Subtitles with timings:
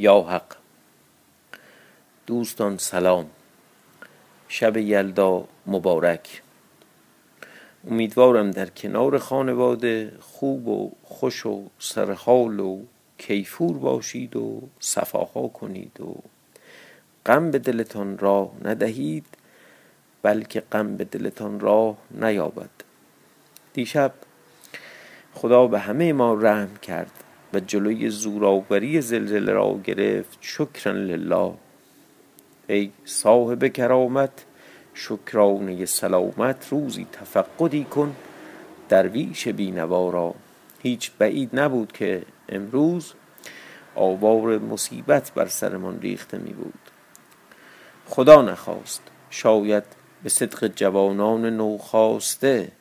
[0.00, 0.56] یا حق.
[2.26, 3.30] دوستان سلام.
[4.60, 6.42] شب یلدا مبارک.
[7.90, 12.82] امیدوارم در کنار خانواده خوب و خوش و سرحال و
[13.18, 16.14] کیفور باشید و صفاها کنید و
[17.26, 19.26] غم به دلتان راه ندهید
[20.22, 22.70] بلکه غم به دلتان راه نیابد.
[23.72, 24.12] دیشب
[25.34, 27.12] خدا به همه ما رحم کرد
[27.54, 30.38] و جلوی زورآوری زلزله را گرفت.
[30.40, 31.54] شکرا لله.
[32.68, 34.44] ای صاحب کرامت
[35.00, 38.16] شکرانه سلامت روزی تفقدی کن.
[38.88, 40.34] درویش بینوا را
[40.82, 43.12] هیچ بعید نبود که امروز
[43.94, 46.78] آوار مصیبت بر سرمان ریخته می بود.
[48.06, 49.84] خدا نخواست شاید
[50.22, 52.72] به صدق جوانان نوخاسته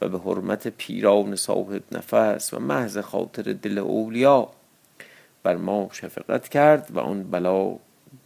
[0.00, 4.48] و به حرمت پیران صاحب نفس و محض خاطر دل اولیا
[5.42, 7.76] بر ما شفقت کرد و آن بلا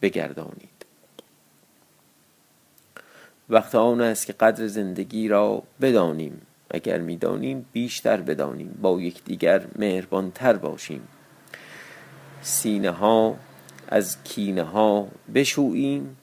[0.02, 0.79] بگردانید.
[3.50, 6.42] وقت آن است که قدر زندگی را بدانیم.
[6.70, 8.78] اگر می‌دانیم بیشتر بدانیم.
[8.82, 11.08] با یکدیگر مهربانتر باشیم.
[12.42, 13.36] سینه ها
[13.88, 16.16] از کینه ها بشوییم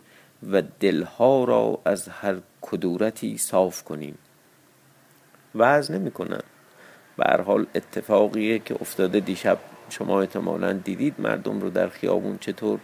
[0.52, 4.18] و دلها را از هر کدورتی صاف کنیم.
[5.56, 6.44] وعظ نمی‌کنم.
[7.18, 9.58] به هر حال اتفاقیه که افتاده دیشب
[9.90, 12.80] شما احتمالا دیدید مردم رو در خیابون چطور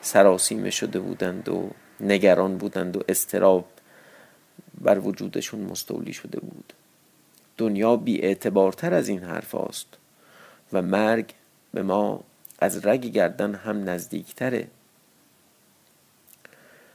[0.00, 1.70] سراسیمه شده بودند و
[2.02, 3.64] نگران بودند و استراب
[4.80, 6.72] بر وجودشون مستولی شده بود.
[7.56, 9.88] دنیا بی اعتبارتر از این حرف است
[10.72, 11.34] و مرگ
[11.72, 12.24] به ما
[12.58, 14.68] از رگ گردن هم نزدیکتره.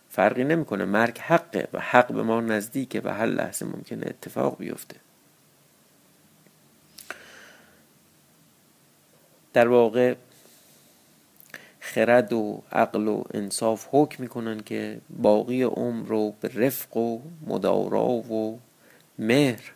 [0.09, 4.95] فرقی نمی‌کنه مرگ حقه و حق به ما نزدیکه و هر لحظه ممکنه اتفاق بیفته.
[9.53, 10.15] در واقع
[11.85, 18.07] خرد و عقل و انصاف حکم می‌کنن که باقی عمر رو به رفق و مدارا
[18.07, 18.59] و
[19.19, 19.71] مهر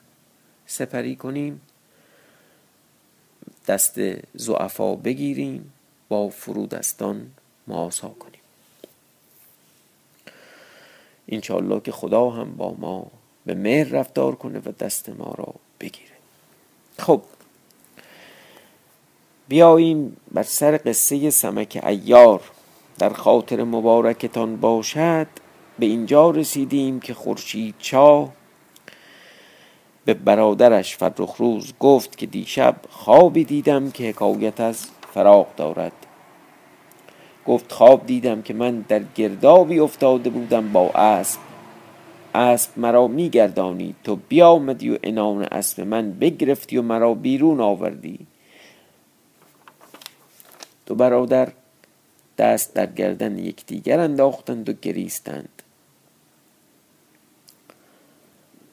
[0.65, 1.61] سپری کنیم
[3.67, 3.99] دست
[4.35, 5.73] زعفا بگیریم
[6.09, 7.31] با فرودستان
[7.67, 8.41] معاسا کنیم.
[11.27, 13.11] انشاءالله که خدا هم با ما
[13.45, 16.15] به مهر رفتار کنه و دست ما را بگیره.
[16.99, 17.21] خب
[19.49, 22.41] بیاییم بر سر قصه سمک ایار.
[22.99, 25.27] در خاطر مبارکتان باشد
[25.79, 28.29] به اینجا رسیدیم که خورشید چا
[30.05, 35.91] به برادرش فرخ روز گفت که دیشب خوابی دیدم که حکایت از فراق دارد.
[37.45, 41.39] گفت خواب دیدم که من در گردابی افتاده بودم با اسب.
[42.35, 48.28] اسب مرا میگردانی تو بیامدی و انان اسب من بگرفتی و مرا بیرون آوردی.
[50.89, 51.50] دو برادر
[52.38, 55.61] دست در گردن یکدیگر انداختند و گریستند.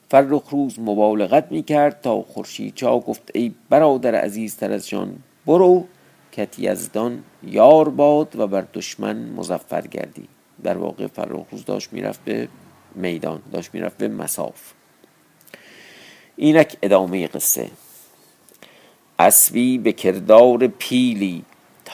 [0.09, 5.85] فرخ روز مبالغت می کرد تا خورشید چا گفت ای برادر عزیزتر از جان برو
[6.31, 10.27] کت یزدان یار باد و بر دشمن مزفر گردی.
[10.63, 12.47] در واقع فرخ روز داشت می‌رفت به
[12.95, 14.73] میدان داشت می‌رفت به مساف.
[16.35, 17.69] اینک ادامه قصه.
[19.19, 21.45] اسبی به کردار پیلی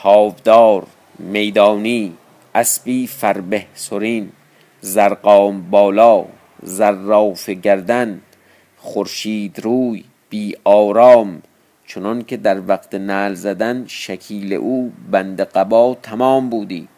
[0.04, 0.86] تاودار
[1.18, 2.12] میدانی
[2.54, 4.32] اسبی فربه سرین
[4.80, 6.24] زرقام بالا
[6.62, 8.20] زراف گردن
[8.76, 11.42] خورشید روی بی آرام
[11.86, 16.88] چنان که در وقت نعل زدن شکیل او بند قبا تمام بودی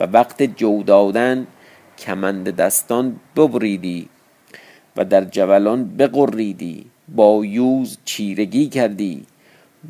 [0.00, 1.46] و وقت جو دادن
[1.98, 4.08] کمند دستان ببریدی
[4.96, 9.26] و در جولان بقریدی با یوز چیرگی کردی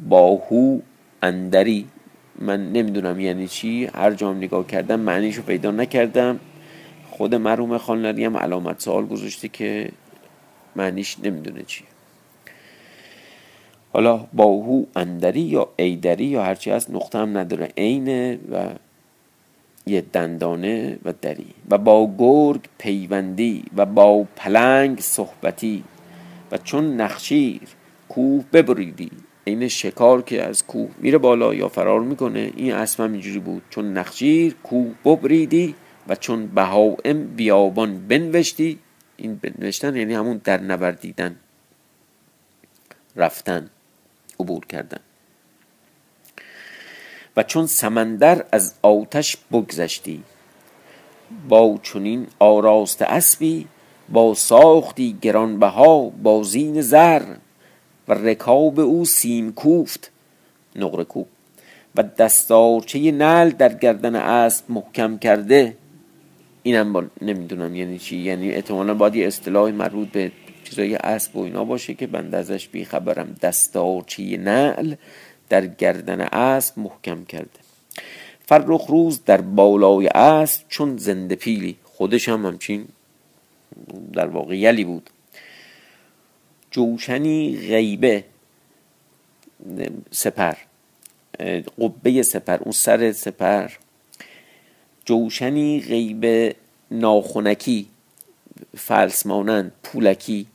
[0.08, 0.78] با هو
[1.22, 1.86] اندری
[2.38, 3.84] من نمی‌دونم یعنی چی.
[3.94, 6.40] هر جام نگاه کردم معنیشو پیدا نکردم.
[7.10, 9.90] خود مروم خانلری هم علامت سوال گذاشته که
[10.76, 11.86] معنیش نمی‌دونه چیه
[13.92, 17.72] حالا باهو اندری یا ایدری یا هرچی از نقطه هم نداره.
[17.76, 18.68] عینه و
[19.86, 21.46] یه دندانه و دری.
[21.70, 25.84] و با گرگ پیوندی و با پلنگ صحبتی.
[26.52, 27.60] و چون نخشیر
[28.08, 29.10] کوه ببریدی.
[29.48, 33.62] این شکار که از کوه میره بالا یا فرار می‌کنه این اسم هم اینجوری بود.
[33.70, 35.74] چون نخشیر کوه ببریدی
[36.08, 38.78] و چون بهائم بیابان بنوشتی
[39.16, 41.36] این بنوشتن یعنی همون در نوردیدن
[43.16, 43.70] رفتن
[44.40, 45.00] عبور کردن.
[47.36, 50.22] و چون سمندر از آتش بگذشتی
[51.48, 53.66] با چنین آراست اسبی
[54.08, 57.22] با ساختی گرانبها با زین زر
[58.08, 60.10] و رکاب او سیم کوفت.
[60.76, 61.26] نقره کوب.
[61.94, 65.76] و دستارچه نل در گردن اسب محکم کرده.
[66.62, 68.16] اینم نمی‌دونم یعنی چی.
[68.16, 70.32] یعنی احتمالا باید یه اصطلاح مربوط به
[70.64, 73.36] چیزای اسب و اینا باشه که بنده ازش بیخبرم.
[73.42, 74.94] دستارچه نعل
[75.48, 77.60] در گردن اسب محکم کرده.
[78.46, 81.76] فرخ روز در بالای اسب چون زنده پیلی.
[81.84, 82.88] خودش هم همچین
[84.12, 85.10] در واقع یلی بود.
[86.78, 88.24] جوشنی غیبه.
[90.10, 90.54] سپر.
[91.80, 93.70] قبه سپر اون سر سپر.
[95.04, 96.54] جوشنی غیبه
[96.90, 97.86] ناخونکی
[98.76, 100.46] فلس مانند پولکی.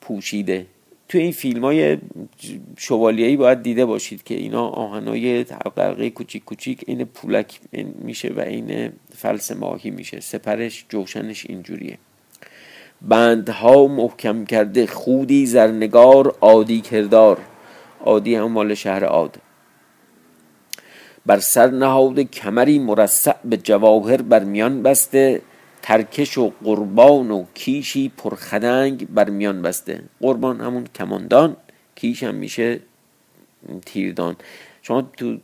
[0.00, 0.66] پوشیده.
[1.08, 1.98] توی این فیلم های
[2.76, 7.60] شوالیهی باید دیده باشید که اینا آهنای قرقه کوچیک کوچیک این پولک
[7.98, 10.20] میشه و این فلس ماهی میشه.
[10.20, 11.98] سپرش جوشنش اینجوریه.
[13.02, 17.38] بندها محکم کرده خودی زرنگار عادی کردار.
[18.04, 19.36] عادی هم مال شهر عاد.
[21.26, 25.42] بر سر نهاد کمری مرصع به جواهر بر میان بسته
[25.82, 30.02] ترکش و قربان و کیشی پرخدنگ بر میان بسته.
[30.20, 31.56] قربان همون کماندان
[31.94, 32.80] کیش هم میشه
[33.86, 34.36] تیردان.
[34.82, 35.36] شما تو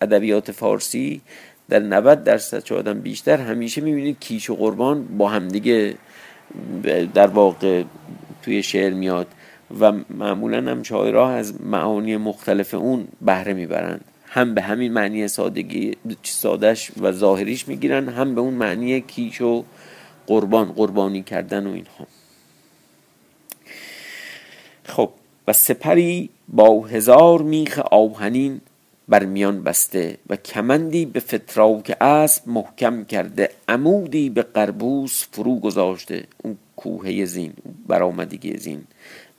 [0.00, 1.20] ادبیات فارسی
[1.68, 5.94] در 90 درصد آدم بیشتر همیشه می‌بینید کیش و قربان با همدیگه
[7.14, 7.82] در واقع
[8.42, 9.26] توی شعر میاد
[9.80, 14.04] و معمولا هم شاعرها از معانی مختلف اون بهره می‌برند.
[14.26, 19.64] هم به همین معنی سادگی سادش و ظاهریش می‌گیرن هم به اون معنی کیش و
[20.26, 22.06] قربان قربانی کردن و اینها.
[24.84, 25.10] خب
[25.48, 28.60] و سپری با هزار میخ آهنین
[29.08, 36.24] بر میان بسته و کمندی به فتراک اسب محکم کرده عمودی به قربوس فرو گذاشته.
[36.44, 37.52] اون کوهه زین
[37.86, 38.84] برآمدگی زین.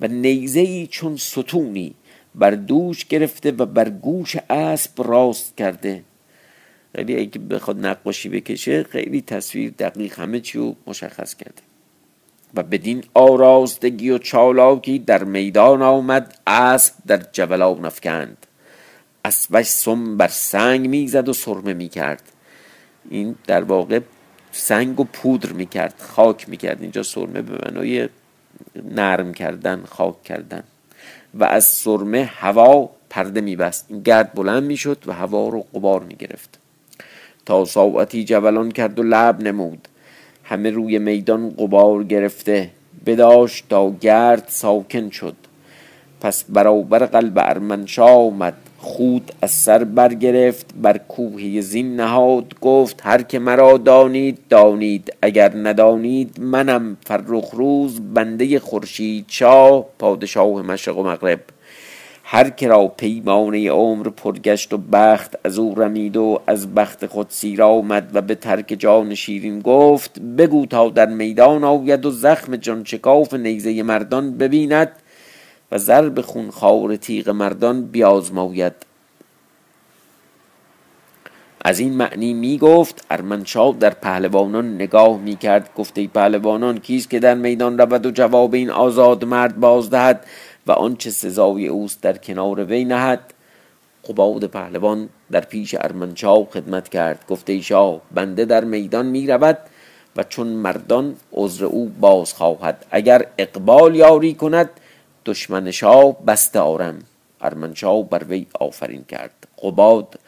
[0.01, 1.93] و نیزه ای چون ستونی
[2.35, 6.03] بر دوش گرفته و بر گوش اسب راست کرده.
[6.95, 11.61] خیلی اگه بخواد نقاشی بکشه خیلی تصویر دقیق همه چی رو مشخص کرده.
[12.55, 18.45] و بدین آراستگی و چالاکی در میدان آمد اسب در جولان افکند.
[19.25, 22.23] اسبش سم بر سنگ می‌زد و سرمه می‌کرد.
[23.09, 23.99] این در واقع
[24.51, 26.81] سنگ و پودر می‌کرد خاک می‌کرد.
[26.81, 28.09] اینجا سرمه به معنای
[28.95, 30.63] نرم کردن خاک کردن.
[31.33, 33.85] و از سرمه هوا پرده میبست.
[33.89, 36.59] این گرد بلند می‌شد و هوا رو قبار می‌گرفت.
[37.45, 39.87] تا ساعتی جولان کرد و لب نمود.
[40.43, 42.69] همه روی میدان قبار گرفته.
[43.05, 45.35] بداشت تا گرد ساکن شد.
[46.21, 48.57] پس برابر قلب ارمنشا آمد.
[48.81, 55.57] خود از سر برگرفت بر کوهی زین نهاد گفت هر که مرا دانید دانید اگر
[55.57, 61.39] ندانید منم فرخ روز بنده خورشید شاه پادشاه مشرق و مغرب.
[62.31, 67.27] هر که را پیمانه عمر پرگشت و بخت از او رمید و از بخت خود
[67.29, 72.55] سیر آمد و به ترک جان شیرین گفت بگو تا در میدان آید و زخم
[72.55, 72.83] جان
[73.33, 74.91] نیزه مردان ببیند.
[75.71, 78.73] و ضرب خونخوار تیغ مردان بیازماید.
[81.61, 87.19] از این معنی می گفت ارمنشاه در پهلوانان نگاه می کرد گفته پهلوانان کیست که
[87.19, 90.25] در میدان رود و جواب این آزاد مرد باز دهد
[90.67, 93.33] و آنچه سزای اوست در کنار وی نهد؟
[94.09, 97.25] قباد پهلوان در پیش ارمنشاه خدمت کرد.
[97.29, 99.57] گفته شاه بنده در میدان می رود
[100.15, 102.85] و چون مردان عذر او باز خواهد.
[102.91, 104.69] اگر اقبال یاری کند
[105.29, 106.99] دشمن شاه بسته آرم.
[107.41, 109.47] ارمنشاه بر وی آفرین کرد.
[109.63, 110.19] قباد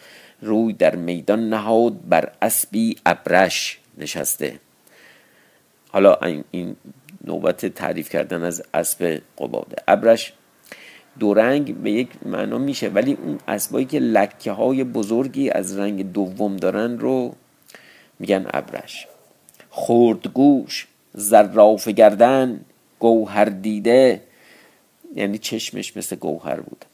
[0.41, 4.59] روی در میدان نهاد بر اسبی ابرش نشسته.
[5.91, 6.17] حالا
[6.51, 6.75] این
[7.25, 10.33] نوبت تعریف کردن از اسب قباده ابرش
[11.19, 16.11] دو رنگ به یک معنا میشه ولی اون اسبایی که لکه های بزرگی از رنگ
[16.11, 17.35] دوم دارن رو
[18.19, 19.07] میگن ابرش.
[19.69, 22.61] خردگوش زراف گردن
[22.99, 24.21] گوهر دیده
[25.15, 26.85] یعنی چشمش مثل گوهر بود.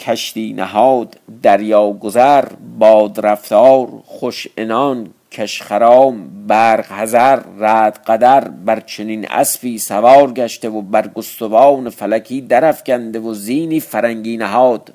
[0.00, 2.44] کشتی نهاد دریا گذر
[2.78, 10.82] باد رفتار خوش انان کشخرام برق هزر رد قدر بر چنین اسبی سوار گشته و
[10.82, 14.92] بر گستوان فلکی درفکنده و زینی فرنگی نهاد.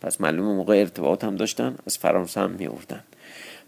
[0.00, 2.68] پس معلومه موقع ارتباط هم داشتن از فرانسه هم می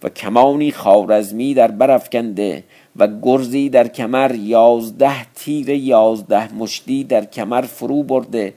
[0.02, 2.64] و کمانی خارزمی در برافکنده
[2.98, 8.54] و گرزی در کمر یازده تیر یازده مشتی در کمر فرو برده.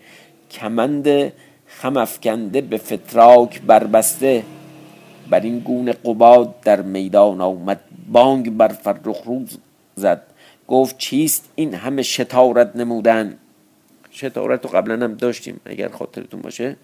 [0.51, 1.33] کمند
[1.65, 4.43] خم افکنده به فتراک بربسته.
[5.29, 7.79] بر این گونه قباد در میدان آمد
[8.11, 9.57] بانگ بر فرخ روز
[9.95, 10.21] زد.
[10.67, 13.37] گفت چیست این همه شتارت نمودن؟
[14.11, 16.75] شتارت رو قبلا هم داشتیم اگر خاطرتون باشه.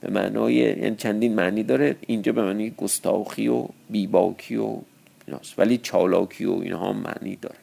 [0.00, 1.96] به معنای یعنی چندین معنی داره.
[2.06, 4.76] اینجا به معنی گستاخی و بیباکی و
[5.30, 7.56] ایناست ولی چالاکی و اینها معنی داره.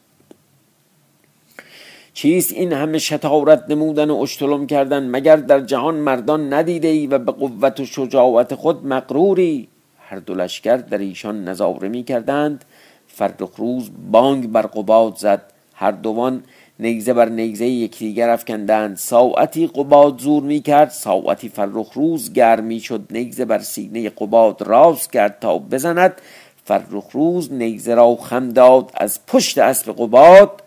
[2.14, 7.18] چیست این همه شتارت نمودن و اشتلم کردن؟ مگر در جهان مردان ندیده ای و
[7.18, 12.64] به قوت و شجاعت خود مقروری هر دو لشکر در ایشان نظاره می کردند.
[13.06, 15.42] فرخ روز بانگ بر قباد زد.
[15.74, 16.42] هر دوان
[16.80, 18.96] نیزه بر نیزه یکدیگر افکندند.
[18.96, 20.90] ساعتی قباد زور می کرد.
[20.90, 23.00] ساعتی فرخ روز گرمی شد.
[23.10, 26.20] نیزه بر سینه قباد راست کرد تا بزند.
[26.68, 30.62] فرخ روز نیزه را خم داد از پشت اسب قباد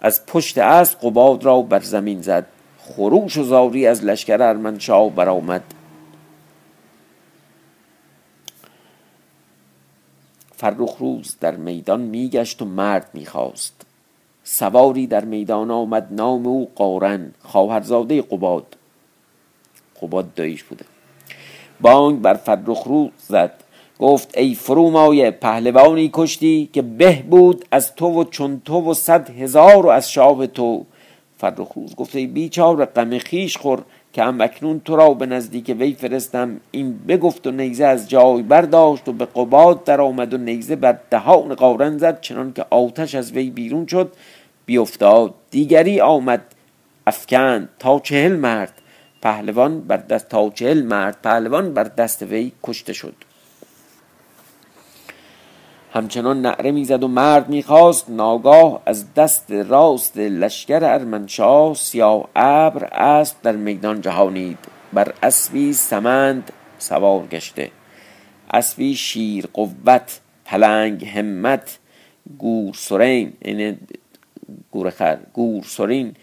[0.00, 2.46] از پشت اسب قباد را بر زمین زد.
[2.78, 5.62] خروش و زاری از لشکر ارمنشاه برآمد.
[10.56, 13.86] فرخ روز در میدان میگشت و مرد می‌خواست.
[14.44, 18.76] سواری در میدان آمد نام او قارن خواهرزاده قباد.
[20.02, 20.84] قباد دایش بوده.
[21.80, 23.64] بانگ بر فرخ روز زد.
[24.00, 29.30] گفت ای فرومایه پهلوانی کشتی که به بود از تو و چون تو و صد
[29.30, 30.84] هزار و از شاه تو.
[31.38, 35.76] فرخ روز گفت ای بیچار غم خیش خور که هم اکنون تو را به نزدیک
[35.78, 36.60] وی فرستم.
[36.70, 40.98] این بگفت و نیزه از جای برداشت و به قباد در آمد و نیزه بر
[41.10, 44.12] دهان قارن زد چنان که آتش از وی بیرون شد.
[44.66, 46.42] بیافتاد دیگری آمد
[47.06, 48.72] افکند تا چهل مرد.
[49.22, 51.16] پهلوان بر دست تا چهل مرد.
[51.22, 53.29] پهلوان بر دست وی کشته شد.
[55.92, 63.36] همچنان نعره می‌زد و مرد می‌خواست ناگاه از دست راست لشکر ارمنشاه سیاه ابر اسب
[63.42, 64.58] در میدان جهانید.
[64.92, 67.70] بر اسبی سمند سوار گشته.
[68.50, 71.78] اسبی شیر قوت پلنگ همت
[72.38, 73.78] گور سرین این
[74.70, 76.16] گورخر گور سرین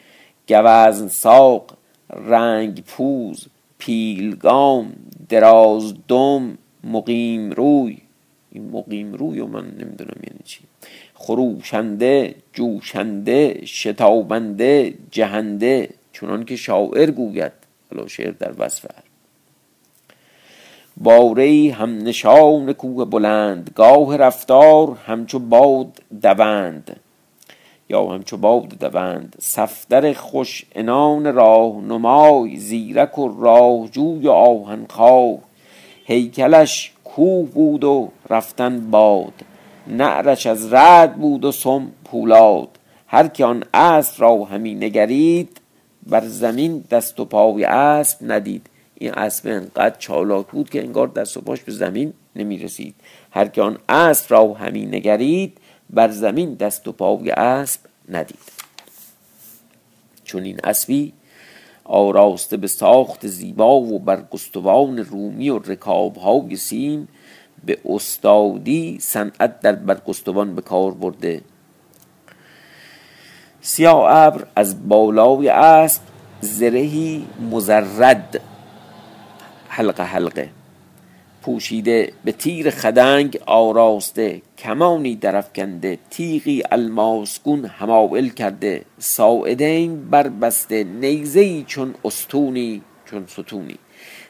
[0.47, 1.77] گوزن ساق
[2.09, 3.47] رنگ پوز
[3.77, 4.93] پیلگام
[5.29, 7.97] دراز دم مقیم روی.
[8.57, 10.59] این مقیم روی و من نمی‌دونم یعنی چی.
[11.13, 17.51] خروشنده جوشنده شتابنده جهنده چونان که شاعر گوید.
[17.91, 18.85] حالا شعر در وصف
[20.97, 26.99] باره هم نشان کوه بلند گاه رفتار همچو باد دوند.
[27.89, 35.37] یا همچو باد دوند صفدر خوش انان راه نمای زیرک و راهجوی و آهنخواه.
[36.05, 39.33] هیکلش کوه بود و رفتن باد.
[39.87, 42.69] نعرش از رد بود و سم پولاد.
[43.07, 45.61] هر که آن اسب را همی نگرید
[46.07, 48.69] بر زمین دست و پای اسب ندید.
[48.95, 52.95] این اسب انقدر چالاک بود که انگار دست و پاش به زمین نمی رسید
[53.31, 55.57] هر که آن اسب را همی نگرید
[55.89, 58.39] بر زمین دست و پای اسب ندید.
[60.23, 61.13] چون این اسبی
[61.87, 67.07] آراسته به ساخت زیبا و بر گستوان رومی و رکاب های سیم
[67.65, 71.41] به استادی صنعت در برگستوان به کار برده.
[73.61, 76.01] سیاه ابر از بالای اسب
[76.41, 78.41] زرهی مزرد
[79.67, 80.49] حلقه حلقه.
[81.47, 88.81] پوشیده به تیر خدنگ آراسته کمانی درفکنده تیغی الماسگون همائل کرده.
[88.99, 93.77] ساعدین بربسته نیزهی چون استونی چون ستونی.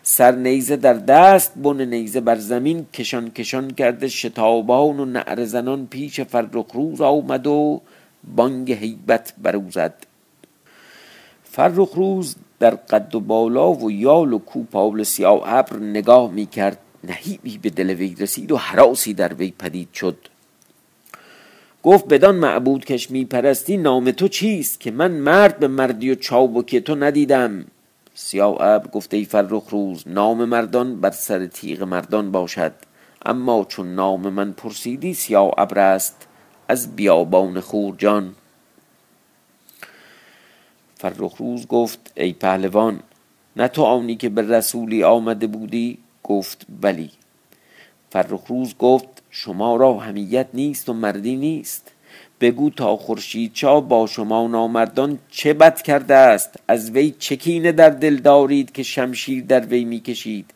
[0.03, 4.07] سر نیزه در دست بن نیزه بر زمین کشان کشان کرده.
[4.07, 7.81] شتابان و نعر زنان پیش فرخ روز آمد و
[8.35, 9.93] بانگ هیبت بروزد
[11.43, 16.77] فرخ روز در قد و بالا و یال و کوپال سیاه ابر نگاه می کرد
[17.03, 20.17] نهیبی به دل وی رسید و حراسی در وی پدید شد.
[21.83, 26.15] گفت بدان معبود کش می پرستی نام تو چیست که من مرد به مردی و
[26.15, 27.65] چابکی تو ندیدم؟
[28.13, 32.73] سیاه ابر گفته ای فرخ روز نام مردان بر سر تیغ مردان باشد.
[33.25, 36.27] اما چون نام من پرسیدی سیاه ابر است
[36.67, 38.35] از بیابان خورجان
[40.95, 42.99] فرخ روز گفت ای پهلوان
[43.55, 47.11] نه تو آنی که به رسولی آمده بودی؟ گفت بلی
[48.09, 51.91] فرخ روز گفت شما را همیت نیست و مردی نیست.
[52.41, 57.89] بگو تا خورشید چا با شما نامردان چه بد کرده است؟ از وی چکینه در
[57.89, 60.53] دل دارید که شمشیر در وی می‌کشید؟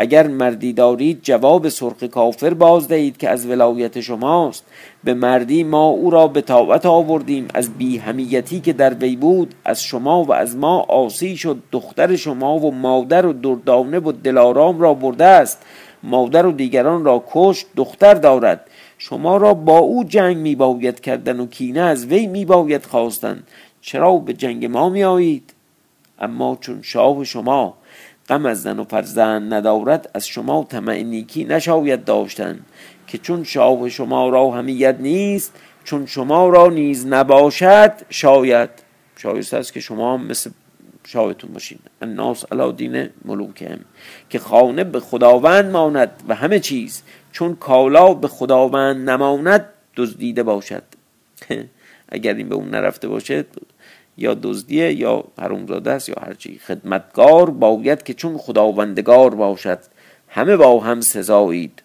[0.00, 4.64] اگر مردی دارید جواب سرخ کافر باز دهید که از ولایت شماست.
[5.04, 7.48] به مردی ما او را به طاعت آوردیم.
[7.54, 12.16] از بی همیتی که در وی بود از شما و از ما آسی شد دختر
[12.16, 15.62] شما و مادر و دردانه و دلارام را برده است.
[16.02, 18.60] مادر و دیگران را کشت دختر دارد.
[18.98, 23.42] شما را با او جنگ می باید کردن و کینه از وی می باید خواستن.
[23.80, 25.54] چرا به جنگ ما می آیید
[26.18, 27.74] اما چون شاه شما
[28.28, 32.60] غم از زن و فرزند ندارد از شما طمع نیکی نشاید داشتن
[33.06, 35.54] که چون شاه شما را همیت نیست
[35.84, 38.70] چون شما را نیز نباشد شاید.
[39.16, 40.50] شایسته است که شما مثل
[41.06, 41.78] شاهتون باشین.
[42.02, 43.78] الناس علا دین ملوکهم
[44.30, 50.82] که خانه به خداوند ماند و همه چیز چون کالا به خداوند نماند دزدیده باشد.
[52.08, 53.44] اگر این به اون نرفته باشه
[54.18, 59.78] یا دزدیه یا حرومزاده است یا هرچی خدمتگار باید که چون خداوندگار باشد
[60.28, 61.82] همه با هم سزایید.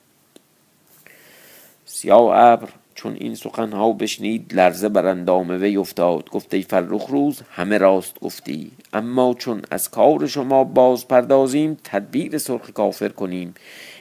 [1.86, 6.30] سیاه ابر چون این سخنها بشنید لرزه بر اندام وی افتاد.
[6.30, 8.72] گفته فرخ روز همه راست گفتی.
[8.94, 13.54] اما چون از کار شما باز پردازیم تدبیر سرخ کافر کنیم.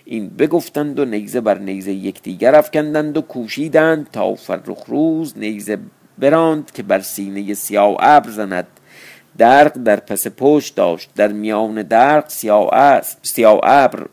[0.05, 5.79] این بگفتند و نیزه بر نیزه یکدیگر افکندند و کوشیدند تا فرخ روز نیزه
[6.23, 8.67] براند که بر سینه سیاه ابر زند.
[9.39, 11.11] درق در پس پشت داشت.
[11.17, 12.69] در میان درق سیاه
[13.63, 14.07] ابر.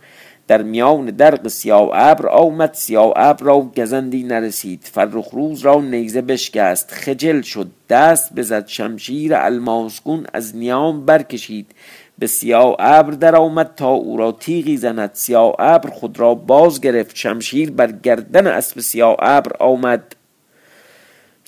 [0.48, 2.74] در میان درق سیاه ابر آمد.
[2.74, 4.90] سیاه ابر را گزندی نرسید.
[4.94, 6.92] فرخ روز را نیزه بشکست.
[6.92, 7.68] خجل شد.
[7.90, 8.68] دست بزد.
[8.68, 11.72] شمشیر الماسگون از نیام برکشید.
[12.20, 15.12] به سیاه ابر در آمد تا او را تیغی زند.
[15.14, 17.16] سیاه ابر خود را باز گرفت.
[17.16, 20.16] شمشیر بر گردن اسب سیاه ابر آمد.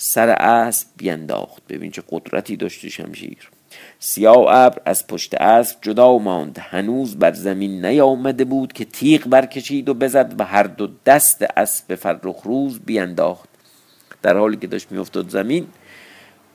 [0.03, 1.63] سر اسب بینداخت.
[1.69, 3.49] ببین چه قدرتی داشته شمشیر
[3.99, 6.59] سیاه ابر از پشت اسب جدا ماند.
[6.59, 11.95] هنوز بر زمین نیامده بود که تیغ برکشید و بزد و هر دو دست اسب
[11.95, 13.49] فرخ روز بینداخت.
[14.21, 15.67] در حالی که داشت میافتاد زمین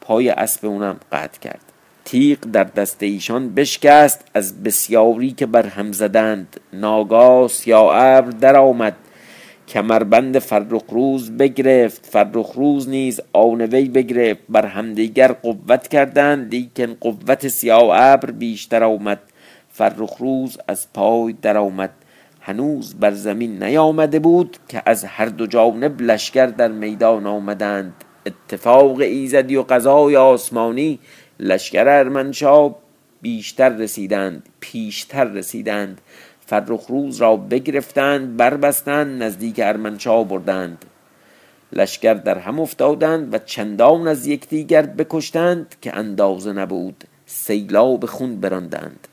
[0.01, 1.73] پای اسب اونم قطع کرد.
[2.05, 6.61] تیغ در دست ایشان بشکست از بسیاری که بر هم زدند.
[6.73, 8.97] ناگاه سیاه ابر در آمد
[9.69, 12.07] کمربند فرخ روز بگرفت.
[12.07, 14.41] فرخ روز نیز آنوی بگرفت.
[14.49, 19.21] بر همدیگر قوت کردند لیکن قوت سیاه ابر بیشتر آمد.
[19.69, 21.91] فرخ روز از پای در آمد
[22.41, 27.93] هنوز بر زمین نیامده بود که از هر دو جانب لشکر در میدان آمدند.
[28.27, 30.99] اتفاق ایزدی و قضای آسمانی
[31.41, 32.77] لشکر ارمنشاه
[33.23, 36.01] بیشتر رسیدند پیشتر رسیدند.
[36.47, 40.85] فرخ روز را بگرفتند بربستند نزدیک ارمنشاه بردند.
[41.73, 49.09] لشکر در هم افتادند و چندان از یکدیگر بکشتند که اندازه نبود سیلاب خون براندند.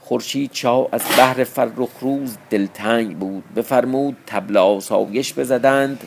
[0.00, 6.04] خورشید چا از بحر فرخ روز دلتنگ بود بفرمود طبل آسایش بزدند.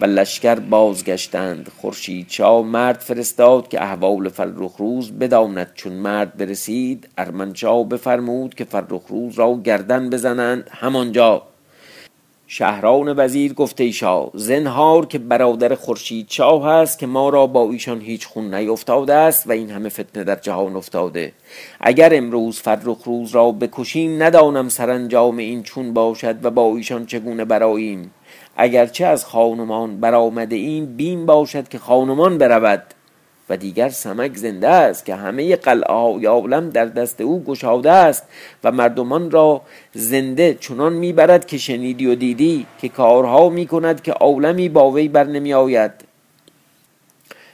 [0.00, 1.72] و لشکر بازگشتند.
[1.80, 5.70] خورشید شاه مرد فرستاد که احوال فرخ روز بداند.
[5.74, 11.42] چون مرد برسید ارمنشاه بفرمود که فرخ روز را گردن بزنند همانجا.
[12.46, 18.00] شهران وزیر گفته شاه زنهار که برادر خورشید شاه هست که ما را با ایشان
[18.00, 21.32] هیچ خون نیفتاده است و این همه فتنه در جهان افتاده.
[21.80, 27.44] اگر امروز فرخ روز را بکشیم ندانم سرانجام این چون باشد و با ایشان چگونه
[27.44, 28.10] براییم
[28.56, 32.82] اگرچه از خانمان برآمده این بیم باشد که خانمان برود.
[33.48, 38.24] و دیگر سمک زنده است که همه قلعه های عالم در دست او گشاده است
[38.64, 44.68] و مردمان را زنده چنان می‌برد که شنیدی و دیدی که کارها می‌کند که عالمی
[44.68, 45.92] با وی بر نمی آید.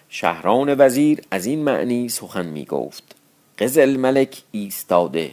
[0.08, 3.14] شهران وزیر از این معنی سخن می‌گفت.
[3.58, 5.30] قزل ملک ایستاده.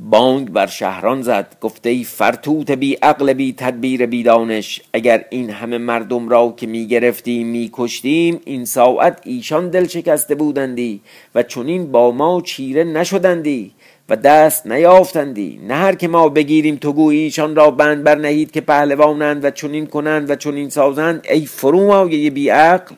[0.00, 5.50] بانگ بر شهران زد گفته ای فرتوت بی عقل بی تدبیر بی دانش اگر این
[5.50, 11.00] همه مردم را که می گرفتیم می کشتیم این ساعت ایشان دل شکسته بودندی
[11.34, 13.72] و چونین با ما چیره نشدندی
[14.08, 15.60] و دست نیافتندی.
[15.66, 19.50] نه هر که ما بگیریم تو گوی ایشان را بند بر نهید که پهلوانند و
[19.50, 21.26] چونین کنند و چونین سازند.
[21.30, 22.94] ای فرو بی عقل!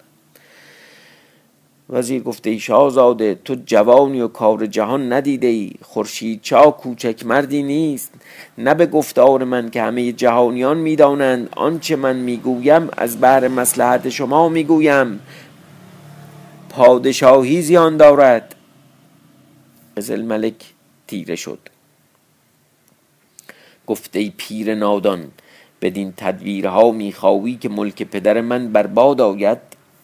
[1.92, 5.72] وزیر گفته ای شاهزاده تو جوانی و کار جهان ندیده ای.
[5.82, 8.12] خورشید چا کوچک مردی نیست.
[8.58, 11.48] نه به گفتار من که همه جهانیان می‌دانند.
[11.56, 15.20] آنچه من می‌گویم از بهر مسلحت شما می‌گویم.
[16.68, 18.54] پادشاهی زیان دارد.
[19.96, 20.54] قزل ملک
[21.06, 21.58] تیره شد.
[23.86, 25.24] گفته پیر نادان
[25.82, 29.58] بدین تدویرها می‌خواهی که ملک پدر من برباد آید؟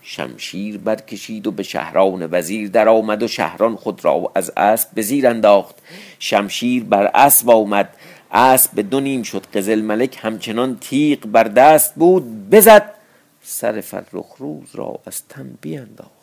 [0.09, 5.03] شمشیر برکشید و به شهران وزیر در آمد و شهران خود را از اسب به
[5.03, 5.75] زیر انداخت.
[6.19, 7.88] شمشیر بر اسب آمد.
[8.33, 9.47] اسب به دو نیم شد.
[9.47, 12.51] قزل ملک همچنان تیغ بر دست بود.
[12.51, 12.95] بزد.
[13.42, 16.15] سر فرخ روز را از تن بیانداخت.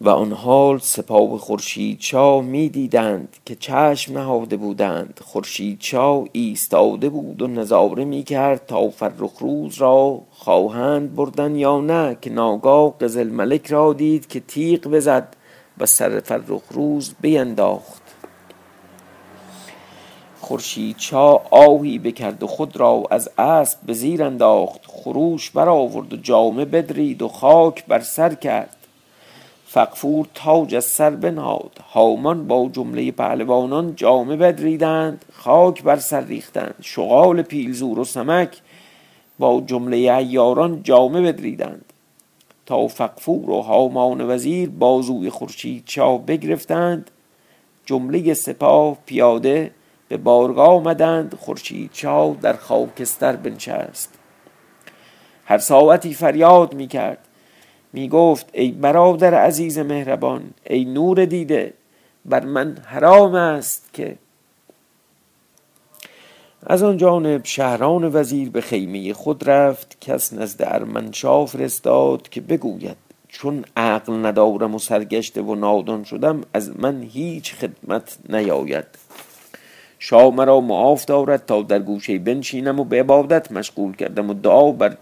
[0.00, 1.40] و آن حال سپاه
[2.00, 5.20] شاه می دیدند که چشم نهاده بودند.
[5.24, 11.80] خورشید شاه ایستاده بود و نظاره می کرد تا فرخ روز را خواهند بردن یا
[11.80, 15.36] نه که ناگاه قزل ملک را دید که تیغ بزد
[15.78, 18.02] و سر فرخ روز بینداخت.
[20.98, 26.64] شاه آهی بکرد و خود را از اسب به زیر انداخت خروش برآورد و جامه
[26.64, 28.75] بدرید و خاک بر سر کرد.
[29.76, 31.80] فقفور تاج از سر بنهاد.
[31.92, 36.74] هامان با جمله پهلوانان جامه بدریدند خاک بر سر ریختند.
[36.80, 38.62] شغال پیلزور و سمک
[39.38, 41.92] با جمله ایاران جامه بدریدند.
[42.66, 47.10] تا فقفور و هامان وزیر بازوی خورشید شاه بگرفتند
[47.86, 49.70] جمله سپاه پیاده
[50.08, 54.14] به بارگاه آمدند خورشید شاه در خاکستر بنشست.
[55.44, 57.25] هر ساعتی فریاد می کرد
[57.92, 61.72] می گفت ای برادر عزیز مهربان ای نور دیده
[62.24, 64.16] بر من حرام است که
[66.66, 72.96] از آن جانب شهران وزیر به خیمه خود رفت کس نزد ارمنشاه فرستاد که بگوید
[73.28, 78.86] چون عقل ندارم و سرگشته و نادان شدم از من هیچ خدمت نیاید.
[79.98, 84.72] شاه مرا معاف دارد تا در گوشه بنشینم و به عبادت مشغول کردم و دعا
[84.72, 84.96] بر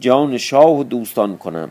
[0.00, 1.68] جان شاه و دوستان کنم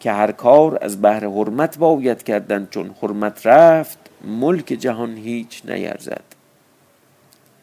[0.00, 6.24] که هر کار از بهر حرمت باید کردن چون حرمت رفت ملک جهان هیچ نیرزد.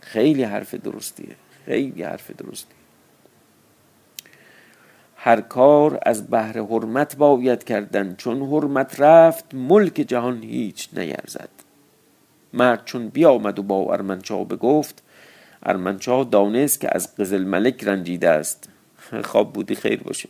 [0.01, 1.35] خیلی حرف درستیه
[1.65, 2.75] خیلی حرف درستیه.
[5.15, 11.49] هر کار از بهر حرمت باید کردن چون حرمت رفت ملک جهان هیچ نیرزد.
[12.53, 15.03] مرد چون بیامد و با ارمنچا بگفت
[15.63, 18.69] ارمنچا دانست که از قزل ملک رنجیده است.
[19.31, 20.29] خواب بودی خیر باشه.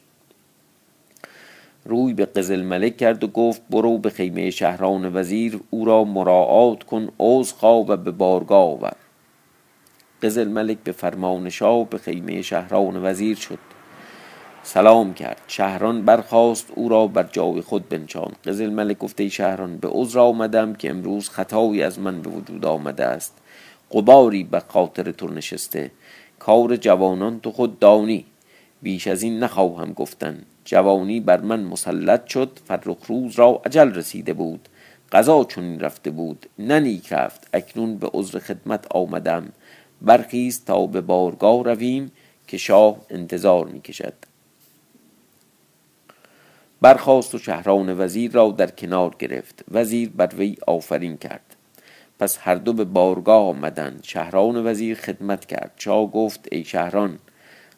[1.85, 6.83] روی به قزل ملک کرد و گفت برو به خیمه شهران وزیر او را مراعات
[6.83, 7.09] کن
[7.57, 8.93] خواب و به بارگاه آور.
[10.23, 13.59] قزل ملک به فرمان شاه به خیمه شهران وزیر شد.
[14.63, 15.41] سلام کرد.
[15.47, 18.35] شهران برخواست او را بر جای خود بنشاند.
[18.45, 23.05] قزل ملک گفته شهران به عذر آمدم که امروز خطایی از من به وجود آمده
[23.05, 23.37] است.
[23.91, 25.91] قباری به خاطر تو نشسته.
[26.39, 28.25] کار جوانان تو خود دانی.
[28.83, 30.43] بیش از این نخواهم گفتن.
[30.65, 34.69] جوانی بر من مسلط شد فرخ روز را عجل رسیده بود.
[35.11, 36.45] قضا چون رفته بود.
[36.59, 39.49] ننیک رفت اکنون به عذر خدمت آمدم.
[40.01, 42.11] برخیز تا به بارگاه رویم
[42.47, 44.13] که شاه انتظار می کشد
[46.81, 49.63] برخواست و شهران وزیر را در کنار گرفت.
[49.71, 51.55] وزیر بر وی آفرین کرد.
[52.19, 53.99] پس هر دو به بارگاه آمدند.
[54.03, 55.71] شهران وزیر خدمت کرد.
[55.77, 57.19] شاه گفت ای شهران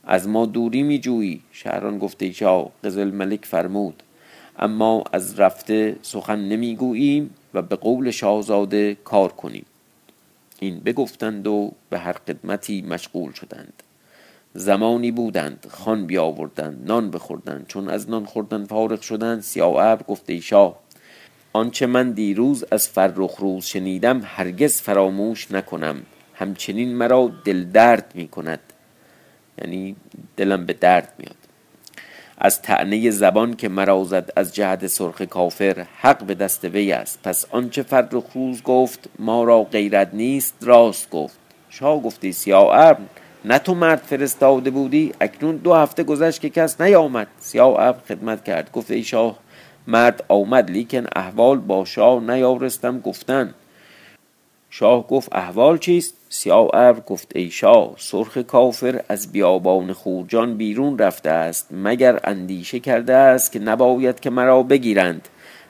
[0.05, 4.03] از ما دوری می جویی شهران گفته شاه قزل ملک فرمود.
[4.59, 9.65] اما از رفته سخن نمی‌گوییم و به قول شاهزاده کار کنیم.
[10.59, 13.83] این بگفتند و به هر خدمتی مشغول شدند.
[14.53, 17.65] زمانی بودند خان بیاوردند نان بخوردند.
[17.67, 20.79] چون از نان خوردن فارغ شدند ابر گفته شاه.
[21.53, 26.03] آنچه من دیروز از فرخ روز شنیدم هرگز فراموش نکنم.
[26.33, 28.59] همچنین مرا دل درد می کند
[29.61, 29.95] یعنی
[30.37, 31.35] دلم به درد میاد.
[32.37, 37.19] از تعنی زبان که مرا زد از جهد سرخ کافر حق به دست وی است.
[37.23, 41.37] پس آنچه فرخ روز گفت ما را غیرت نیست راست گفت.
[41.69, 42.97] شاه گفتی سیاه
[43.45, 47.27] نه تو مرد فرستاده بودی اکنون دو هفته گذشت که کس نیامد.
[47.39, 48.71] سیاه ابر خدمت کرد.
[48.71, 49.39] گفت ای شاه
[49.87, 53.53] مرد آمد لیکن احوال با شاه نیارستم گفتن
[54.77, 60.97] شاه گفت احوال چیست؟ سیاه ابر گفت ای شاه سرخ کافر از بیابان خورجان بیرون
[60.97, 65.27] رفته است مگر اندیشه کرده است که نباید که مرا بگیرند؟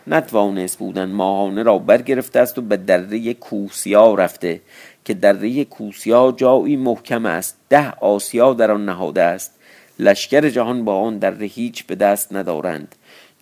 [0.07, 4.61] نتوانست بودن ماهانه را برگرفته است و به دره کوسیا رفته
[5.05, 9.51] که دره کوسیا جایی محکم است ده آسیا در آن نهاده است.
[9.99, 12.95] لشکر جهان با آن دره هیچ به دست ندارند.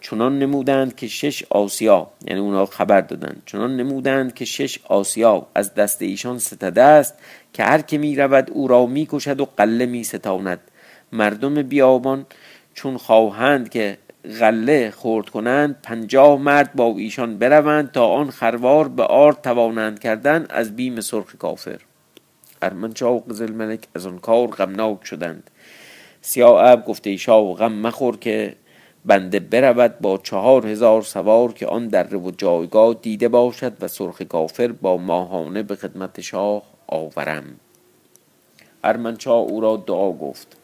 [0.04, 5.74] چنان نمودند که شش آسیا یعنی اونا خبر دادند چنان نمودند که شش آسیا از
[5.74, 7.16] دست ایشان ستده است
[7.54, 10.60] که هر که می رود او را می کشد و قله می ستاند
[11.12, 12.26] مردم بیابان
[12.74, 13.98] چون خواهند که
[14.40, 20.46] غله خورد کنند پنجاه مرد با ایشان بروند تا آن خروار به آرد توانند کردن
[20.50, 21.80] از بیم سرخ کافر.
[22.62, 25.50] ارمنشاه و قزل ملک از آن کار غمناک شدند.
[26.22, 28.56] سیاه ابر گفته شاه غم مخور که
[29.06, 34.22] بنده برود با چهار هزار سوار که آن در و جایگاه دیده باشد و سرخ
[34.22, 37.44] کافر با ماهانه به خدمت شاه آورم.
[38.84, 40.58] ارمنچا او را دعا گفت.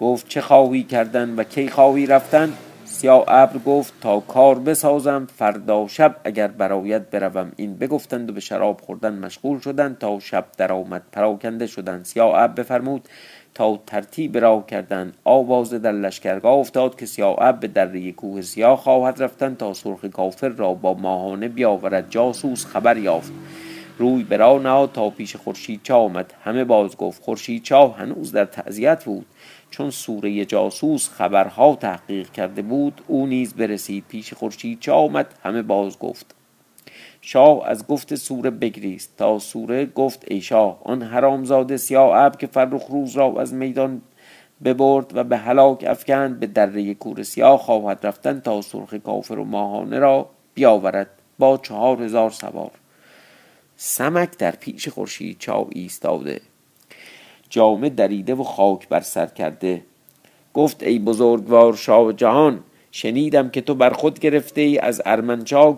[0.00, 2.52] گفت چه خواهی کردن و کی خواهی رفتن؟
[2.84, 7.52] سیاه ابر گفت تا کار بسازم فردا شب اگر برایت بروم.
[7.56, 12.04] این بگفتند و به شراب خوردن مشغول شدند تا شب درآمد پراکنده شدند.
[12.04, 13.08] سیاه ابر بفرمود
[13.56, 18.78] تا ترتیب راه کردند آواز در لشکرگاه افتاد که سیاه ابر به دره کوه سیاه
[18.78, 22.10] خواهد رفتن تا سرخ کافر را با ماهانه بیاورد.
[22.10, 23.32] جاسوس خبر یافت.
[23.98, 26.34] روی به راه تا پیش خورشید چا آمد.
[26.44, 29.26] همه باز گفت خورشید چا هنوز در تعذیت بود.
[29.70, 34.04] چون سوره جاسوس خبرها تحقیق کرده بود او نیز برسید.
[34.08, 35.34] پیش خورشید چا آمد.
[35.42, 36.34] همه باز گفت.
[37.28, 39.16] شاه از گفت سوره بگریست.
[39.16, 44.02] تا سوره گفت ای شاه آن حرامزاده سیاه اب که فرخ روز را از میدان
[44.64, 49.44] ببرد و به هلاک افکند به دره کور سیاه خواهد رفتن تا سرخ کافر و
[49.44, 52.70] ماهانه را بیاورد با چهار هزار سوار.
[53.76, 56.40] سمک در پیش خورشید چاو ایستاده
[57.50, 59.82] جامه دریده و خاک بر سر کرده.
[60.54, 62.60] گفت ای بزرگوار شاه جهان
[62.96, 65.02] شنیدم که تو بر خود گرفته ای از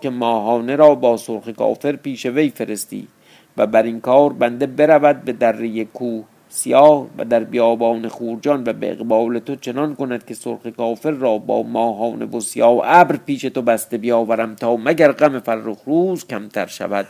[0.02, 3.08] که ماهانه را با سرخ کافر پیش وی فرستی
[3.56, 8.72] و بر این کار بنده برود به دره کوه سیاه و در بیابان خورجان و
[8.72, 13.16] به اقبال تو چنان کند که سرخ کافر را با ماهانه و سیاه و ابر
[13.16, 17.06] پیش تو بسته بیاورم تا مگر غم فرخ روز کمتر شود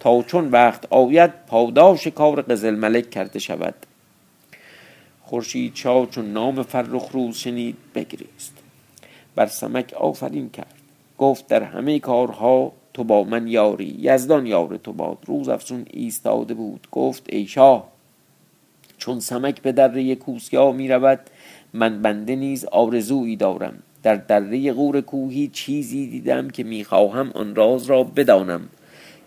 [0.00, 3.74] تا چون وقت آید پاداش کار قزل ملک کرده شود
[5.22, 8.59] خورشید چون نام فرخ روز شنید بگریست.
[9.34, 10.74] بر سمک آفرین کرد.
[11.18, 13.96] گفت در همه کارها تو با من یاری.
[13.98, 15.18] یزدان یار تو باد.
[15.26, 16.88] روز افسون ایستاده بود.
[16.92, 17.88] گفت ای شاه
[18.98, 21.20] چون سمک به دره کوسیا می رود
[21.72, 23.82] من بنده نیز آرزویی دارم.
[24.02, 28.68] در دره غور کوهی چیزی دیدم که می‌خواهم آن راز را بدانم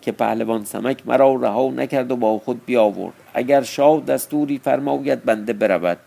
[0.02, 3.14] که پهلوان سمک مرا رها نکرد و با خود بیاورد.
[3.34, 6.00] اگر شاه دستوری فرماید بنده برود.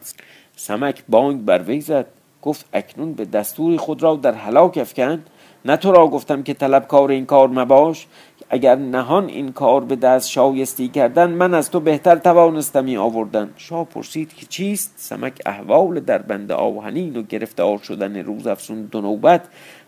[0.57, 2.07] سمک بانگ بر وی زد.
[2.47, 5.23] گفت اکنون به دستوری خود را در هلاک افکن
[5.65, 8.07] نه تو را گفتم که طلبکار این کار مباش.
[8.51, 13.51] اگر نهان این کار به دست شایستی کردن من از تو بهتر توانستمی آوردن.
[13.57, 19.01] شاه پرسید که چیست؟ سمک احوال در بند آوهنین و گرفتار شدن روز افسون دو
[19.01, 19.43] نوبت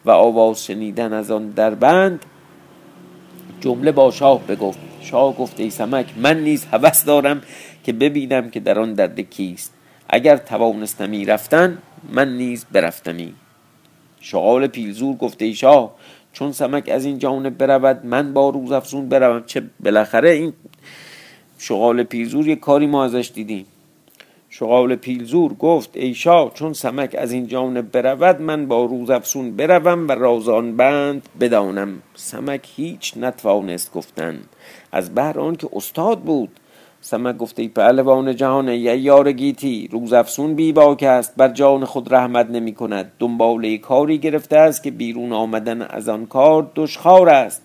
[0.05, 2.25] و آواز شنیدن از آن در بند
[3.61, 4.79] جمله با شاه بگفت.
[5.01, 7.43] شاه گفت ای سمک من نیز هوس دارم
[7.85, 9.75] که ببینم که در آن درد کیست.
[10.09, 11.79] اگر توانستمی رفتن
[12.13, 13.35] من نیز برفتمی.
[14.21, 15.95] شغال پیلزور گفته ای شاه
[16.33, 19.43] چون سمک از این جانب برود من با روز افزون بروم.
[19.47, 20.53] چه بالاخره این
[21.59, 23.67] شغال پیلزور یه کاری ما ازش دیدیم.
[24.51, 29.57] شغال پیلزور گفت ای شاه چون سمک از این جانب برود من با روز افسون
[29.57, 32.03] بروم و رازان بند بدانم.
[32.15, 34.41] سمک هیچ نتوانست گفتن.
[34.93, 36.49] از بهر که استاد بود
[37.01, 42.15] سمک گفته ای پهلوان جهان ای یار گیتی روز افسون باک است بر جان خود
[42.15, 43.13] رحمت نمی کند.
[43.19, 47.63] دنباله کاری گرفته است که بیرون آمدن از آن کار دشخار است.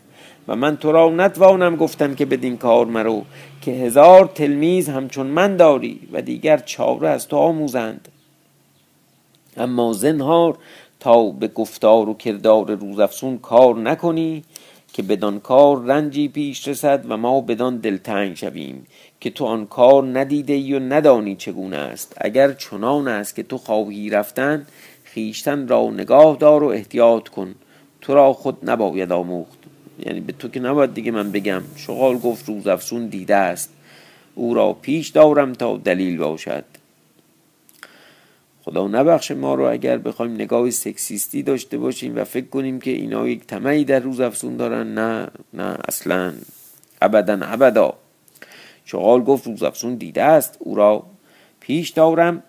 [0.48, 3.22] و من تو را نتوانم گفتن که بدین کار مرو
[3.62, 8.08] که هزار تلمیز همچون من داری و دیگر چاره از تو آموزند.
[9.58, 10.58] اما زنهار
[11.00, 14.43] تا به گفتار و کردار روزافسون کار نکنی
[14.93, 18.88] که بدان کار رنجی پیش رسد و ما بدان دلتنگ شویم.
[19.23, 22.13] که تو آن کار ندیده ای و ندانی چگونه است.
[22.21, 24.65] اگر چنان است که تو خواهی رفتن
[25.03, 27.55] خیشتن را نگاه دار و احتیاط کن.
[28.01, 29.59] تو را خود نباید آموخت.
[30.05, 31.62] یعنی به تو که نباید دیگه من بگم.
[31.75, 33.73] شغال گفت روز افسون دیده است.
[34.36, 36.65] او را پیش دارم تا دلیل باشد.
[38.63, 43.27] خدا نبخش ما رو اگر بخوایم نگاه سکسیستی داشته باشیم و فکر کنیم که اینا
[43.27, 44.93] یک تمعی در روز افسون دارن.
[44.93, 46.33] نه نه اصلا.
[47.01, 48.02] ابدا ابدا.
[48.86, 51.04] شغال گفت روز افسون دیده است او را
[51.60, 52.43] پیش دارم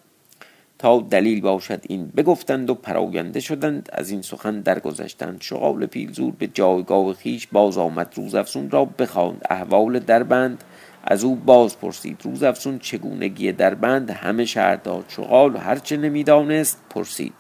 [0.79, 3.89] تا دلیل باشد این بگفتند و پراگنده شدند.
[3.93, 5.41] از این سخن درگذشتند.
[5.41, 8.13] شغال پیلزور به جایگاه خیش باز آمد.
[8.17, 9.43] روز افسون را بخواند.
[9.51, 10.65] احوال دربند
[11.05, 12.21] از او باز پرسید.
[12.25, 15.05] روز افسون چگونگی دربند همه شهر داد.
[15.09, 17.35] شغال هرچه نمی‌دانست پرسید.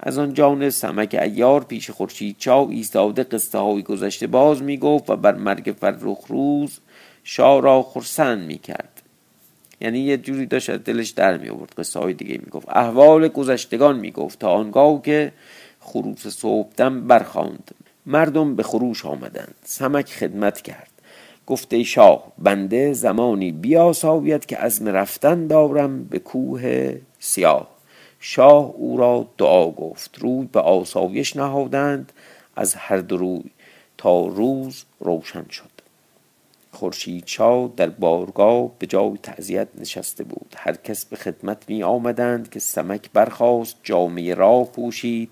[0.00, 5.16] از آن جان سمک ایار پیش خورشید چاو ایستاده قصه های گذشته باز می‌گفت و
[5.16, 6.80] بر مرگ فرخ روز
[7.28, 9.02] شاه را خرسند می‌کرد.
[9.80, 13.28] یعنی یه جوری داشت از دلش در می آورد قصه های دیگه می گفت احوال
[13.28, 15.32] گذشتگان می گفت تا آنگاه که
[15.80, 17.70] خروس صبحدم برخواند
[18.06, 19.54] مردم به خروش آمدند.
[19.64, 20.90] سمک خدمت کرد.
[21.46, 27.68] گفته شاه بنده زمانی بیاساید که عزم رفتن دارم به کوه سیاه.
[28.20, 30.18] شاه او را دعا گفت.
[30.18, 32.12] روی به آسایش نهادند.
[32.56, 33.42] از هر دو
[33.98, 35.75] تا روز روشن شد.
[36.76, 40.54] خورشید چا در بارگاه به جای تعزیت نشسته بود.
[40.56, 45.30] هر کس به خدمت می آمدند که سمک برخاست جامه راه پوشید.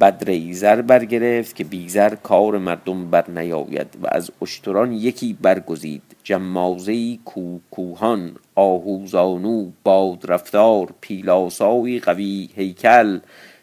[0.00, 5.32] بدره ای زر برگرفت که بی زر کار مردم بر نیاید و از اشتران یکی
[5.32, 6.02] برگزید.
[6.24, 13.20] جمازه ای کوکوهان آهوزانو باد رفتار پیلاسایی قوی هیکل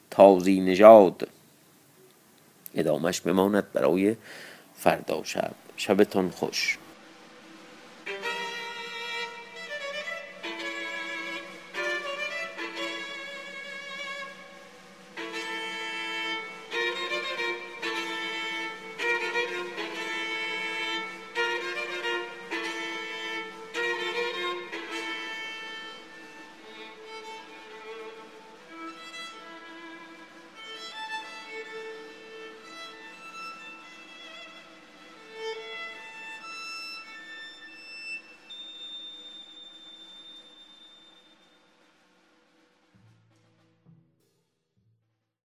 [0.10, 1.28] تازی نژاد
[2.76, 4.16] ادامش بماند برای
[4.76, 5.52] فردا شب.
[5.78, 6.78] شبتان خوش.